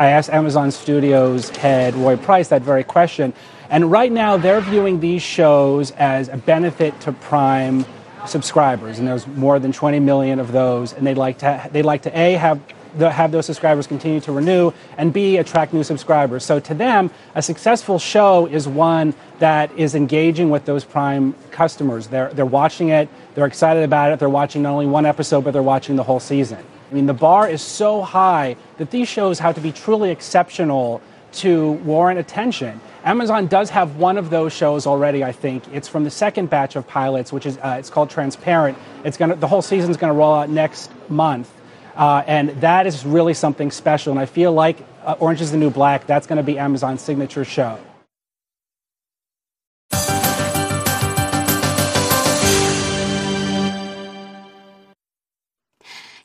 I 0.02 0.08
asked 0.08 0.30
Amazon 0.30 0.72
Studios 0.72 1.50
head 1.50 1.94
Roy 1.94 2.16
Price 2.16 2.48
that 2.48 2.62
very 2.62 2.82
question. 2.82 3.32
And 3.70 3.88
right 3.88 4.10
now, 4.10 4.36
they're 4.36 4.60
viewing 4.60 4.98
these 4.98 5.22
shows 5.22 5.92
as 5.92 6.28
a 6.28 6.36
benefit 6.36 7.00
to 7.02 7.12
Prime 7.12 7.86
subscribers. 8.26 8.98
And 8.98 9.06
there's 9.06 9.28
more 9.28 9.60
than 9.60 9.72
20 9.72 10.00
million 10.00 10.40
of 10.40 10.50
those. 10.50 10.92
And 10.92 11.06
they'd 11.06 11.16
like 11.16 11.38
to, 11.38 11.68
they'd 11.70 11.84
like 11.84 12.02
to 12.02 12.18
A, 12.18 12.32
have, 12.32 12.60
the, 12.98 13.12
have 13.12 13.30
those 13.30 13.46
subscribers 13.46 13.86
continue 13.86 14.18
to 14.22 14.32
renew, 14.32 14.72
and 14.98 15.12
B, 15.12 15.36
attract 15.36 15.72
new 15.72 15.84
subscribers. 15.84 16.44
So 16.44 16.58
to 16.58 16.74
them, 16.74 17.08
a 17.36 17.40
successful 17.40 18.00
show 18.00 18.46
is 18.46 18.66
one 18.66 19.14
that 19.38 19.70
is 19.78 19.94
engaging 19.94 20.50
with 20.50 20.64
those 20.64 20.84
Prime 20.84 21.36
customers. 21.52 22.08
They're, 22.08 22.34
they're 22.34 22.44
watching 22.44 22.88
it, 22.88 23.08
they're 23.36 23.46
excited 23.46 23.84
about 23.84 24.10
it, 24.10 24.18
they're 24.18 24.28
watching 24.28 24.62
not 24.62 24.72
only 24.72 24.86
one 24.86 25.06
episode, 25.06 25.44
but 25.44 25.52
they're 25.52 25.62
watching 25.62 25.94
the 25.94 26.02
whole 26.02 26.18
season. 26.18 26.58
I 26.92 26.94
mean, 26.94 27.06
the 27.06 27.14
bar 27.14 27.48
is 27.48 27.62
so 27.62 28.02
high 28.02 28.56
that 28.76 28.90
these 28.90 29.08
shows 29.08 29.38
have 29.38 29.54
to 29.54 29.62
be 29.62 29.72
truly 29.72 30.10
exceptional 30.10 31.00
to 31.32 31.72
warrant 31.72 32.20
attention. 32.20 32.82
Amazon 33.02 33.46
does 33.46 33.70
have 33.70 33.96
one 33.96 34.18
of 34.18 34.28
those 34.28 34.52
shows 34.52 34.86
already. 34.86 35.24
I 35.24 35.32
think 35.32 35.64
it's 35.72 35.88
from 35.88 36.04
the 36.04 36.10
second 36.10 36.50
batch 36.50 36.76
of 36.76 36.86
pilots, 36.86 37.32
which 37.32 37.46
is 37.46 37.56
uh, 37.56 37.76
it's 37.78 37.88
called 37.88 38.10
Transparent. 38.10 38.76
It's 39.04 39.16
gonna 39.16 39.36
the 39.36 39.48
whole 39.48 39.62
season's 39.62 39.96
to 40.12 40.18
roll 40.18 40.34
out 40.34 40.50
next 40.50 40.90
month, 41.08 41.50
uh, 41.96 42.24
and 42.26 42.50
that 42.60 42.86
is 42.86 43.06
really 43.06 43.32
something 43.32 43.70
special. 43.70 44.10
And 44.12 44.20
I 44.20 44.26
feel 44.26 44.52
like 44.52 44.76
uh, 45.02 45.16
Orange 45.18 45.40
is 45.40 45.50
the 45.50 45.56
New 45.56 45.70
Black. 45.70 46.06
That's 46.06 46.26
to 46.36 46.42
be 46.42 46.58
Amazon's 46.58 47.00
signature 47.00 47.46
show. 47.46 47.78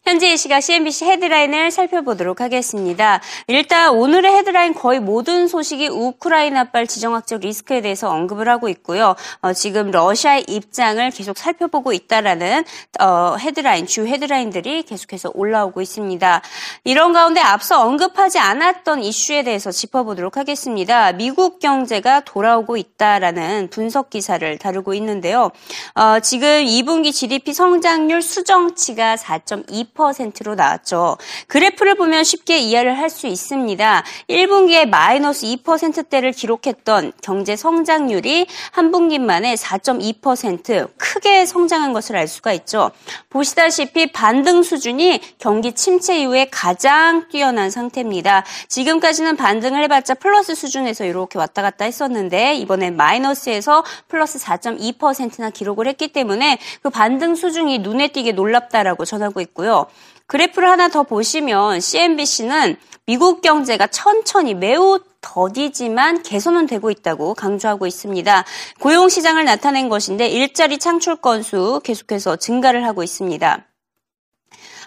현재 0.08 0.32
이 0.32 0.38
시각 0.38 0.62
CNBC 0.62 1.04
헤드라인을 1.04 1.70
살펴보도록 1.70 2.40
하겠습니다. 2.40 3.20
일단 3.48 3.90
오늘의 3.90 4.38
헤드라인 4.38 4.74
거의 4.74 5.02
모든 5.02 5.50
소식이 5.50 5.90
우크라이나발 5.90 6.88
지정학적 6.88 7.42
리스크에 7.42 7.82
대해서 7.82 8.10
언급을 8.10 8.48
하고 8.48 8.70
있고요. 8.70 9.18
어, 9.42 9.52
지금 9.52 9.92
러시아의 9.92 10.46
입장을 10.48 11.12
계속 11.12 11.38
살펴보고 11.38 11.92
있다라는 11.92 12.64
어, 13.02 13.36
헤드라인, 13.38 13.86
주 13.86 14.08
헤드라인들이 14.08 14.84
계속해서 14.84 15.32
올라오고 15.34 15.82
있습니다. 15.82 16.42
이런 16.86 17.12
가운데 17.12 17.42
앞서 17.42 17.86
언급하지 17.86 18.40
않았던 18.40 19.04
이슈에 19.04 19.44
대해서 19.44 19.72
짚어보도록 19.72 20.38
하겠습니다. 20.38 21.12
미국 21.12 21.60
경제가 21.60 22.22
돌아오고 22.22 22.78
있다라는 22.78 23.68
분석 23.72 24.10
기사를 24.10 24.58
다루고 24.58 24.94
있는데요. 24.94 25.52
어, 25.96 26.22
지금 26.22 26.48
2분기 26.64 27.12
GDP 27.12 27.52
성장률 27.52 28.22
수정치가 28.22 29.18
4.2% 29.18 29.97
2%로 29.98 30.56
나왔죠. 30.56 31.18
그래프를 31.48 31.96
보면 31.96 32.24
쉽게 32.24 32.60
이해를 32.60 32.98
할 32.98 33.08
수 33.10 33.28
있습니다. 33.28 34.04
1분기에 34.30 34.88
마이너스 34.88 35.46
2%대를 35.46 36.32
기록했던 36.32 37.14
경제 37.22 37.56
성장률이 37.56 38.48
한 38.72 38.92
분기 38.92 39.18
만에 39.18 39.56
4.2% 39.56 40.90
크게 40.98 41.46
성장한 41.46 41.94
것을 41.94 42.16
알 42.16 42.28
수가 42.28 42.54
있죠. 42.54 42.92
보시다시피 43.30 44.12
반등 44.12 44.64
수준이 44.64 45.22
경기 45.40 45.74
침체 45.74 46.20
이후에 46.20 46.48
가장 46.52 47.28
뛰어난 47.30 47.70
상태입니다. 47.70 48.44
지금까지는 48.68 49.36
반등을 49.36 49.82
해봤자 49.84 50.16
플러스 50.16 50.54
수준에서 50.54 51.06
이렇게 51.06 51.40
왔다 51.40 51.62
갔다 51.62 51.86
했었는데 51.86 52.56
이번에 52.56 52.92
마이너스에서 52.92 53.84
플러스 54.08 54.38
4.2%나 54.38 55.50
기록을 55.50 55.88
했기 55.88 56.10
때문에 56.10 56.60
그 56.82 56.90
반등 56.90 57.36
수준이 57.36 57.80
눈에 57.80 58.10
띄게 58.10 58.34
놀랍다라고 58.34 59.06
전하고 59.06 59.42
있고요. 59.42 59.87
그래프를 60.28 60.70
하나 60.70 60.90
더 60.90 61.04
보시면 61.04 61.80
CNBC는 61.80 62.76
미국 63.06 63.42
경제가 63.42 63.88
천천히 63.88 64.54
매우 64.54 65.00
더디지만 65.22 66.24
개선은 66.24 66.68
되고 66.68 66.92
있다고 66.92 67.34
강조하고 67.34 67.88
있습니다. 67.88 68.46
고용 68.80 69.08
시장을 69.08 69.46
나타낸 69.46 69.88
것인데 69.88 70.28
일자리 70.28 70.78
창출 70.78 71.16
건수 71.16 71.80
계속해서 71.84 72.36
증가를 72.36 72.86
하고 72.86 73.04
있습니다. 73.04 73.66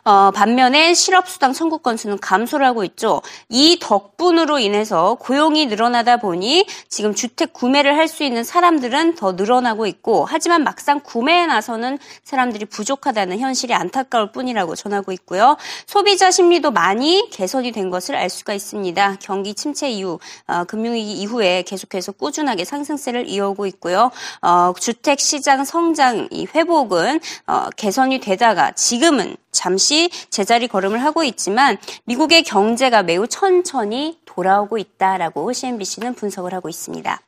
어, 0.04 0.30
반면에 0.30 0.94
실업수당 0.94 1.52
청구 1.52 1.78
건수는 1.78 2.18
감소를 2.18 2.66
하고 2.66 2.84
있죠. 2.84 3.22
이 3.48 3.78
덕분으로 3.80 4.58
인해서 4.58 5.16
고용이 5.20 5.66
늘어나다 5.66 6.18
보니 6.18 6.66
지금 6.88 7.14
주택 7.14 7.52
구매를 7.54 7.96
할 7.96 8.10
수 8.10 8.24
있는 8.24 8.44
사람들은 8.44 9.14
더 9.14 9.32
늘어나고 9.32 9.86
있고 9.86 10.26
하지만 10.28 10.64
막상 10.64 11.00
구매에 11.00 11.46
나서는 11.46 11.98
사람들이 12.24 12.66
부족하다는 12.66 13.38
현실이 13.38 13.72
안타까울 13.72 14.32
뿐이라고 14.32 14.74
전하고 14.74 15.12
있고요. 15.12 15.56
소비자 15.86 16.30
심리도 16.30 16.72
많이 16.72 17.30
개선이 17.30 17.72
된 17.72 17.88
것을 17.88 18.16
알 18.16 18.28
수가 18.28 18.52
있습니다. 18.52 19.16
경기 19.20 19.54
침체 19.54 19.88
이후 19.88 20.18
어, 20.48 20.64
금융위기 20.64 21.12
이후에 21.12 21.62
계속해서 21.62 22.12
꾸준하게 22.12 22.64
상승세를 22.64 23.28
이어오고 23.28 23.66
있고요. 23.66 24.10
어, 24.42 24.72
주택 24.78 25.20
시장 25.20 25.64
성장 25.64 26.26
이 26.32 26.46
회복은 26.52 27.20
어, 27.46 27.70
개선이 27.76 28.18
되다가 28.18 28.72
지금은 28.72 29.36
잠시 29.52 30.10
제자리 30.30 30.68
걸음을 30.68 31.02
하고 31.02 31.24
있지만 31.24 31.78
미국의 32.04 32.42
경제가 32.44 33.02
매우 33.02 33.26
천천히 33.26 34.18
돌아오고 34.24 34.78
있다라고 34.78 35.52
CNBC는 35.52 36.14
분석을 36.14 36.54
하고 36.54 36.68
있습니다. 36.68 37.20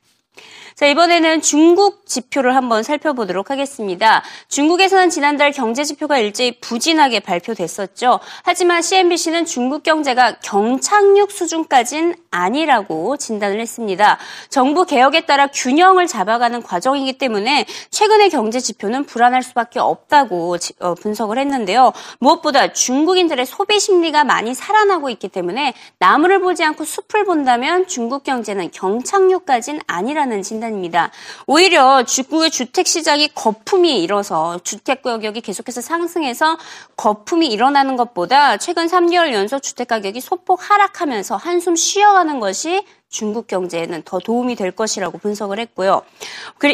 자, 0.75 0.87
이번에는 0.87 1.43
중국 1.43 2.07
지표를 2.07 2.57
한번 2.57 2.83
살펴보도록 2.83 3.51
하겠습니다. 3.51 4.23
중국에서는 4.49 5.11
지난달 5.11 5.53
경제 5.53 5.85
지표가 5.85 6.19
일제히 6.19 6.59
부진하게 6.61 7.21
발표됐었죠. 7.21 8.21
하지만 8.43 8.81
CNBC는 8.81 9.45
중국 9.45 9.83
경제가 9.83 10.39
경착륙 10.41 11.31
수준까진 11.31 12.15
아니라고 12.31 13.19
진단을 13.19 13.61
했습니다. 13.61 14.19
정부 14.49 14.87
개혁에 14.87 15.27
따라 15.27 15.47
균형을 15.49 16.07
잡아가는 16.07 16.63
과정이기 16.63 17.19
때문에 17.19 17.67
최근의 17.91 18.31
경제 18.31 18.59
지표는 18.59 19.05
불안할 19.05 19.43
수밖에 19.43 19.79
없다고 19.79 20.57
어, 20.81 20.95
분석을 20.95 21.39
했는데요. 21.39 21.93
무엇보다 22.19 22.73
중국인들의 22.73 23.45
소비 23.45 23.79
심리가 23.79 24.25
많이 24.25 24.55
살아나고 24.55 25.11
있기 25.11 25.29
때문에 25.29 25.75
나무를 25.99 26.41
보지 26.41 26.65
않고 26.65 26.85
숲을 26.85 27.25
본다면 27.27 27.87
중국 27.87 28.25
경제는 28.25 28.71
경착륙까진 28.71 29.81
아니라는 29.87 30.43
진단 30.43 30.62
진단입니다. 30.63 31.11
오히려 31.47 32.05
중국의 32.05 32.51
주택 32.51 32.87
시장이 32.87 33.29
거품이 33.35 34.01
일어서 34.03 34.61
주택 34.63 35.03
가격이 35.03 35.41
계속해서 35.41 35.81
상승해서 35.81 36.57
거품이 36.97 37.49
일어나는 37.49 37.97
것보다 37.97 38.57
최근 38.57 38.87
3개월 38.87 39.33
연속 39.33 39.63
주택 39.63 39.89
가격이 39.89 40.21
소폭 40.21 40.71
하락하면서 40.71 41.37
한숨 41.37 41.75
쉬어가는 41.75 42.39
것이 42.41 42.85
중국 43.09 43.47
경제에는 43.47 44.03
더 44.05 44.19
도움이 44.19 44.55
될 44.55 44.71
것이라고 44.71 45.19
분석을 45.19 45.59
했고요. 45.59 46.03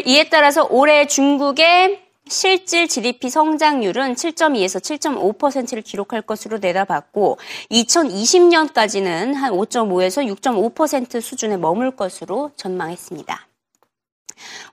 이에 0.05 0.29
따라서 0.29 0.65
올해 0.69 1.07
중국의 1.07 2.09
실질 2.29 2.87
GDP 2.87 3.29
성장률은 3.29 4.13
7.2에서 4.13 4.79
7.5%를 4.79 5.81
기록할 5.81 6.21
것으로 6.21 6.59
내다봤고 6.59 7.39
2020년까지는 7.71 9.33
한 9.33 9.51
5.5에서 9.51 10.23
6.5% 10.39 11.21
수준에 11.21 11.57
머물 11.57 11.95
것으로 11.95 12.51
전망했습니다. 12.55 13.48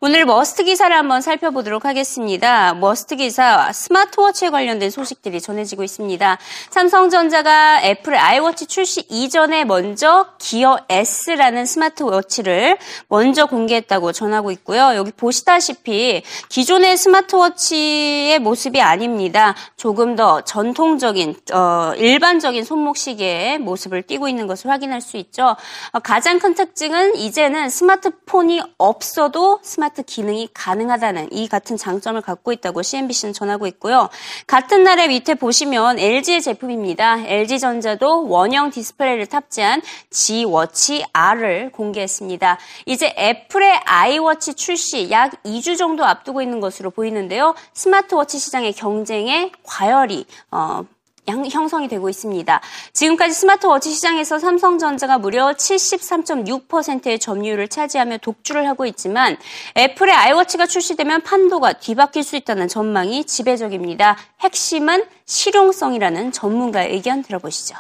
오늘 0.01 0.25
must 0.25 0.65
기사를 0.65 0.95
한번 0.95 1.23
살펴보도록 1.23 1.85
하겠습니다. 1.85 2.75
must 2.75 3.17
기사 3.17 3.73
스마트워치에 3.73 4.51
관련된 4.51 4.91
소식들이 4.91 5.41
전해지고 5.41 5.85
있습니다. 5.85 6.39
삼성전자가 6.71 7.83
애플의 7.83 8.19
아이워치 8.19 8.67
출시 8.67 9.03
이전에 9.09 9.65
먼저 9.65 10.27
기어 10.39 10.79
S라는 10.89 11.67
스마트워치를 11.67 12.79
먼저 13.09 13.47
공개했다고 13.47 14.13
전하고 14.13 14.51
있고요. 14.53 14.95
여기 14.95 15.13
보시다시피 15.13 16.23
기존의 16.49 16.97
스마트워치의 16.97 18.39
모습이 18.41 18.81
아닙니다. 18.81 19.55
조금 19.77 20.17
더 20.17 20.43
전통적인 20.43 21.37
어, 21.53 21.93
일반적인 21.97 22.65
손목 22.65 22.97
시계의 22.97 23.59
모습을 23.59 24.03
띠고 24.03 24.29
있는 24.29 24.47
것을 24.47 24.71
확인할 24.71 25.01
수 25.01 25.17
있죠. 25.17 25.57
어, 25.93 25.99
가장 26.01 26.39
큰 26.39 26.55
특징은 26.55 27.17
이제는 27.17 27.71
스마트폰이 27.71 28.61
없어도 28.79 29.56
스마트 29.63 30.03
기능이 30.03 30.49
가능하다는 30.53 31.33
이 31.33 31.49
같은 31.49 31.77
장점을 31.77 32.21
갖고 32.23 32.53
있다고 32.53 32.83
CNBC는 32.83 33.33
전하고 33.33 33.67
있고요. 33.69 34.09
같은 34.47 34.83
날에 34.83 35.09
밑에 35.09 35.35
보시면 35.35 35.99
LG의 35.99 36.43
제품입니다. 36.43 37.21
LG전자도 37.27 38.29
원형 38.29 38.71
디스플레이를 38.71 39.27
탑재한 39.27 39.83
G-워치 40.11 41.05
R을 41.13 41.71
공개했습니다. 41.73 42.59
이제 42.87 43.15
애플의 43.19 43.81
아이워치 43.85 44.55
출시 44.55 45.11
약 45.11 45.43
2주 45.45 45.77
정도 45.77 46.05
앞두고 46.05 46.43
있는 46.43 46.61
것으로 46.61 46.91
보이는데요. 46.91 47.55
스마트워치 47.75 48.39
시장의 48.39 48.73
경쟁에 48.73 49.53
과열이 49.63 50.27
어, 50.51 50.85
형성이 51.27 51.89
되고 51.89 52.09
있습니다. 52.09 52.61
지금까지 52.93 53.35
스마트워치 53.35 53.91
시장에서 53.91 54.39
삼성전자가 54.39 55.19
무려 55.19 55.53
73.6%의 55.53 57.19
점유율을 57.19 57.69
차지하며 57.69 58.19
독주를 58.19 58.67
하고 58.69 58.87
있지만 58.87 59.37
애플의 59.77 60.15
아이워치가 60.15 60.67
출시되면 60.67 61.23
판도가 61.23 61.75
뒤바뀔 61.75 62.23
수 62.23 62.37
있다는 62.37 62.69
전망이 62.69 63.25
지배적입니다. 63.25 64.17
핵심은 64.41 65.05
실용성이라는 65.27 66.33
전문가의 66.33 66.93
의견 66.93 67.23
들어보시죠. 67.23 67.77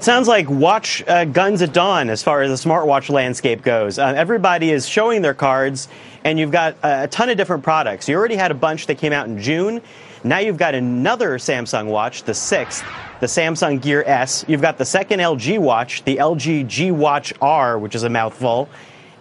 Sounds 0.00 0.28
like 0.28 0.48
watch 0.48 1.04
uh, 1.08 1.26
guns 1.26 1.60
at 1.60 1.74
dawn 1.74 2.08
as 2.08 2.22
far 2.22 2.40
as 2.40 2.48
the 2.48 2.56
smartwatch 2.56 3.10
landscape 3.10 3.60
goes. 3.62 3.98
Uh, 3.98 4.14
everybody 4.16 4.72
is 4.72 4.88
showing 4.88 5.20
their 5.20 5.34
cards, 5.34 5.88
and 6.24 6.38
you've 6.38 6.50
got 6.50 6.76
a 6.82 7.08
ton 7.08 7.30
of 7.30 7.36
different 7.36 7.62
products. 7.62 8.08
You 8.08 8.16
already 8.16 8.36
had 8.36 8.50
a 8.50 8.54
bunch 8.54 8.86
that 8.86 8.98
came 8.98 9.12
out 9.12 9.26
in 9.26 9.40
June. 9.40 9.80
Now 10.22 10.38
you've 10.38 10.58
got 10.58 10.74
another 10.74 11.38
Samsung 11.38 11.86
watch, 11.86 12.24
the 12.24 12.34
sixth, 12.34 12.84
the 13.20 13.26
Samsung 13.26 13.80
Gear 13.80 14.04
S. 14.06 14.44
You've 14.46 14.60
got 14.60 14.76
the 14.76 14.84
second 14.84 15.20
LG 15.20 15.58
watch, 15.58 16.04
the 16.04 16.16
LG 16.16 16.66
G 16.66 16.90
Watch 16.90 17.32
R, 17.40 17.78
which 17.78 17.94
is 17.94 18.02
a 18.02 18.10
mouthful. 18.10 18.68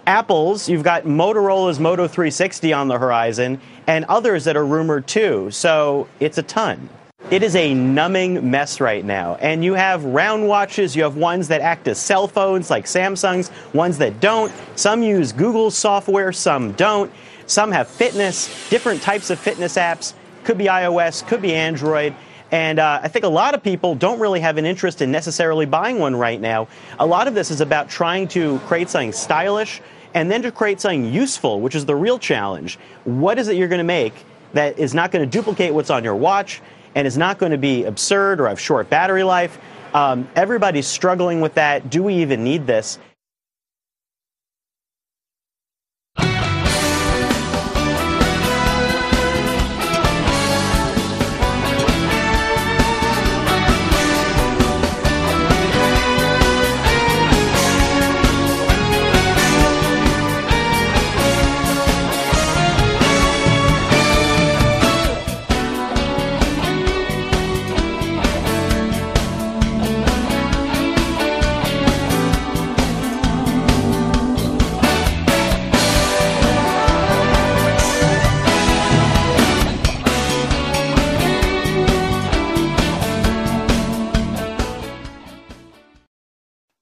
Apple's, 0.05 0.67
you've 0.67 0.83
got 0.83 1.03
Motorola's 1.03 1.79
Moto 1.79 2.07
360 2.07 2.73
on 2.73 2.87
the 2.87 2.97
horizon, 2.97 3.61
and 3.87 4.05
others 4.05 4.43
that 4.45 4.57
are 4.57 4.65
rumored 4.65 5.07
too. 5.07 5.51
So 5.51 6.07
it's 6.19 6.37
a 6.37 6.43
ton. 6.43 6.89
It 7.31 7.43
is 7.43 7.55
a 7.55 7.75
numbing 7.75 8.49
mess 8.49 8.81
right 8.81 9.05
now. 9.05 9.35
And 9.35 9.63
you 9.63 9.75
have 9.75 10.03
round 10.03 10.47
watches, 10.47 10.95
you 10.95 11.03
have 11.03 11.15
ones 11.15 11.47
that 11.49 11.61
act 11.61 11.87
as 11.87 11.99
cell 11.99 12.27
phones 12.27 12.71
like 12.71 12.85
Samsung's, 12.85 13.51
ones 13.71 13.99
that 13.99 14.19
don't. 14.19 14.51
Some 14.75 15.03
use 15.03 15.31
Google 15.31 15.69
software, 15.69 16.31
some 16.31 16.71
don't. 16.71 17.11
Some 17.45 17.71
have 17.71 17.87
fitness, 17.87 18.67
different 18.71 19.03
types 19.03 19.29
of 19.29 19.37
fitness 19.37 19.75
apps. 19.75 20.15
Could 20.43 20.57
be 20.57 20.65
iOS, 20.65 21.25
could 21.27 21.39
be 21.39 21.53
Android. 21.53 22.15
And 22.51 22.79
uh, 22.79 23.01
I 23.03 23.07
think 23.09 23.25
a 23.25 23.29
lot 23.29 23.53
of 23.53 23.61
people 23.61 23.93
don't 23.93 24.19
really 24.19 24.39
have 24.39 24.57
an 24.57 24.65
interest 24.65 24.99
in 25.03 25.11
necessarily 25.11 25.67
buying 25.67 25.99
one 25.99 26.15
right 26.15 26.41
now. 26.41 26.67
A 26.97 27.05
lot 27.05 27.27
of 27.27 27.35
this 27.35 27.51
is 27.51 27.61
about 27.61 27.89
trying 27.89 28.27
to 28.29 28.57
create 28.61 28.89
something 28.89 29.11
stylish 29.11 29.81
and 30.15 30.31
then 30.31 30.41
to 30.41 30.51
create 30.51 30.81
something 30.81 31.13
useful, 31.13 31.61
which 31.61 31.75
is 31.75 31.85
the 31.85 31.95
real 31.95 32.17
challenge. 32.17 32.79
What 33.03 33.37
is 33.37 33.49
it 33.49 33.55
you're 33.55 33.67
going 33.67 33.77
to 33.77 33.83
make 33.83 34.15
that 34.53 34.79
is 34.79 34.95
not 34.95 35.11
going 35.11 35.23
to 35.23 35.31
duplicate 35.31 35.75
what's 35.75 35.91
on 35.91 36.03
your 36.03 36.15
watch? 36.15 36.59
And 36.95 37.07
is 37.07 37.17
not 37.17 37.37
going 37.37 37.51
to 37.51 37.57
be 37.57 37.85
absurd 37.85 38.39
or 38.39 38.47
have 38.47 38.59
short 38.59 38.89
battery 38.89 39.23
life. 39.23 39.59
Um, 39.93 40.27
everybody's 40.35 40.87
struggling 40.87 41.41
with 41.41 41.55
that. 41.55 41.89
Do 41.89 42.03
we 42.03 42.15
even 42.15 42.43
need 42.43 42.67
this? 42.67 42.99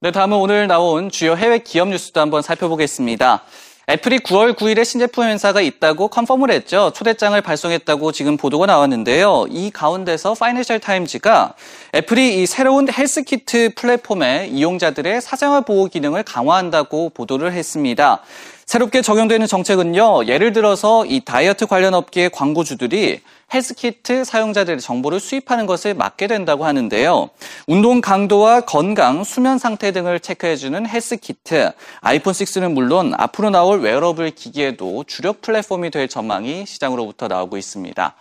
네, 0.08 0.12
다음은 0.12 0.38
오늘 0.38 0.68
나온 0.68 1.10
주요 1.10 1.36
해외 1.36 1.60
기업 1.60 1.90
뉴스도 1.90 2.22
한번 2.22 2.42
살펴보겠습니다. 2.42 3.44
애플이 3.90 4.20
9월 4.20 4.56
9일에 4.56 4.86
신제품 4.86 5.26
행사가 5.26 5.60
있다고 5.60 6.08
confirm을 6.08 6.50
했죠. 6.50 6.94
초대장을 6.96 7.42
발송했다고 7.42 8.14
지금 8.14 8.38
보도가 8.38 8.68
나왔는데요. 8.68 9.48
이 9.50 9.70
가운데서 9.70 10.36
파이낸셜 10.36 10.80
타임즈가 10.80 11.56
애플이 11.94 12.42
이 12.42 12.46
새로운 12.46 12.88
헬스키트 12.90 13.74
플랫폼의 13.76 14.50
이용자들의 14.52 15.20
사생활 15.20 15.64
보호 15.64 15.88
기능을 15.88 16.24
강화한다고 16.24 17.10
보도를 17.10 17.52
했습니다. 17.52 18.22
새롭게 18.68 19.02
적용되는 19.02 19.48
정책은요, 19.48 20.26
예를 20.28 20.52
들어서 20.52 21.06
이 21.06 21.22
다이어트 21.22 21.68
관련 21.68 21.94
업계의 21.94 22.30
광고주들이 22.32 23.22
헬스키트 23.54 24.26
사용자들의 24.26 24.82
정보를 24.82 25.22
수집하는 25.22 25.66
것을 25.66 25.94
막게 25.94 26.28
된다고 26.28 26.66
하는데요. 26.66 27.30
운동 27.66 28.02
강도와 28.02 28.60
건강, 28.60 29.24
수면 29.24 29.58
상태 29.58 29.94
등을 29.94 30.20
체크해주는 30.20 30.86
헬스키트, 30.86 31.72
아이폰 32.02 32.34
6는 32.34 32.74
물론 32.74 33.14
앞으로 33.16 33.52
나올 33.52 33.80
웨어러블 33.80 34.32
기기에도 34.32 35.06
주력 35.08 35.42
플랫폼이 35.42 35.90
될 35.90 36.10
전망이 36.10 36.66
시장으로부터 36.66 37.30
나오고 37.30 37.56
있습니다. 37.56 38.16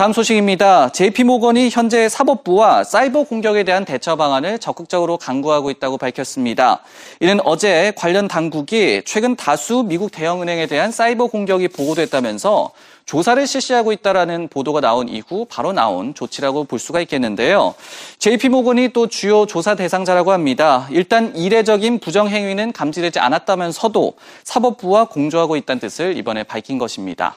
다음 0.00 0.14
소식입니다. 0.14 0.92
JP모건이 0.92 1.68
현재 1.68 2.08
사법부와 2.08 2.84
사이버 2.84 3.24
공격에 3.24 3.64
대한 3.64 3.84
대처 3.84 4.16
방안을 4.16 4.58
적극적으로 4.58 5.18
강구하고 5.18 5.70
있다고 5.70 5.98
밝혔습니다. 5.98 6.80
이는 7.20 7.38
어제 7.44 7.92
관련 7.96 8.26
당국이 8.26 9.02
최근 9.04 9.36
다수 9.36 9.84
미국 9.86 10.10
대형은행에 10.10 10.68
대한 10.68 10.90
사이버 10.90 11.26
공격이 11.26 11.68
보고됐다면서 11.68 12.70
조사를 13.04 13.46
실시하고 13.46 13.92
있다라는 13.92 14.48
보도가 14.48 14.80
나온 14.80 15.06
이후 15.06 15.46
바로 15.50 15.74
나온 15.74 16.14
조치라고 16.14 16.64
볼 16.64 16.78
수가 16.78 17.02
있겠는데요. 17.02 17.74
JP모건이 18.20 18.94
또 18.94 19.06
주요 19.06 19.44
조사 19.44 19.74
대상자라고 19.74 20.32
합니다. 20.32 20.88
일단 20.92 21.36
이례적인 21.36 21.98
부정 21.98 22.30
행위는 22.30 22.72
감지되지 22.72 23.18
않았다면서도 23.18 24.14
사법부와 24.44 25.08
공조하고 25.08 25.56
있다는 25.56 25.78
뜻을 25.78 26.16
이번에 26.16 26.44
밝힌 26.44 26.78
것입니다. 26.78 27.36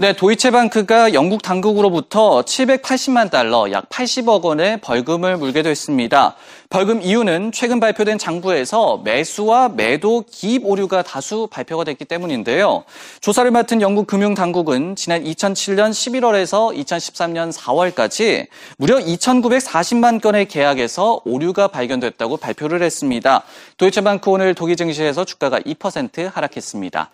네, 0.00 0.14
도이체방크가 0.14 1.12
영국 1.12 1.42
당국으로부터 1.42 2.40
780만 2.40 3.30
달러, 3.30 3.70
약 3.70 3.90
80억 3.90 4.42
원의 4.42 4.80
벌금을 4.80 5.36
물게 5.36 5.62
됐습니다. 5.62 6.36
벌금 6.70 7.02
이유는 7.02 7.52
최근 7.52 7.80
발표된 7.80 8.16
장부에서 8.16 9.02
매수와 9.04 9.68
매도 9.68 10.24
기입 10.26 10.64
오류가 10.64 11.02
다수 11.02 11.48
발표가 11.50 11.84
됐기 11.84 12.06
때문인데요. 12.06 12.84
조사를 13.20 13.50
맡은 13.50 13.82
영국 13.82 14.06
금융당국은 14.06 14.96
지난 14.96 15.22
2007년 15.22 15.90
11월에서 15.90 16.74
2013년 16.74 17.52
4월까지 17.52 18.46
무려 18.78 18.96
2,940만 18.96 20.22
건의 20.22 20.48
계약에서 20.48 21.20
오류가 21.26 21.68
발견됐다고 21.68 22.38
발표를 22.38 22.82
했습니다. 22.82 23.42
도이체방크 23.76 24.30
오늘 24.30 24.54
독일 24.54 24.76
증시에서 24.76 25.26
주가가 25.26 25.60
2% 25.60 26.32
하락했습니다. 26.32 27.10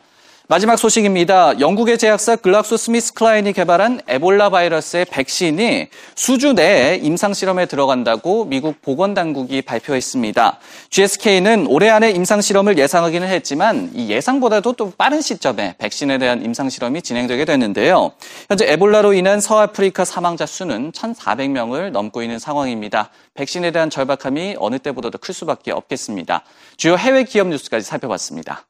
마지막 0.49 0.77
소식입니다. 0.77 1.59
영국의 1.59 1.99
제약사 1.99 2.37
글락소 2.37 2.77
스미스 2.77 3.13
클라인이 3.15 3.53
개발한 3.53 4.03
에볼라 4.07 4.51
바이러스의 4.51 5.07
백신이 5.07 5.89
수주 6.15 6.53
내에 6.53 7.01
임상 7.03 7.35
실험에 7.35 7.67
들어간다고 7.67 8.45
미국 8.45 8.81
보건 8.81 9.13
당국이 9.13 9.63
발표했습니다. 9.63 10.61
GSK는 10.91 11.67
올해 11.67 11.89
안에 11.89 12.13
임상 12.13 12.43
실험을 12.43 12.79
예상하기는 12.79 13.27
했지만 13.27 13.91
이 13.93 14.09
예상보다도 14.09 14.75
또 14.75 14.93
빠른 14.97 15.21
시점에 15.21 15.75
백신에 15.79 16.19
대한 16.19 16.45
임상 16.45 16.71
실험이 16.71 17.03
진행되게 17.03 17.45
됐는데요. 17.45 18.13
현재 18.49 18.71
에볼라로 18.71 19.15
인한 19.15 19.41
서아프리카 19.41 20.05
사망자 20.05 20.47
수는 20.47 20.93
1,400명을 20.93 21.91
넘고 21.91 22.23
있는 22.23 22.39
상황입니다. 22.39 23.11
백신에 23.35 23.73
대한 23.73 23.91
절박함이 23.91 24.55
어느 24.61 24.79
때보다도 24.79 25.19
클 25.19 25.35
수밖에 25.35 25.73
없겠습니다. 25.73 26.45
주요 26.77 26.97
해외 26.97 27.25
기업 27.25 27.49
뉴스까지 27.49 27.85
살펴봤습니다. 27.85 28.65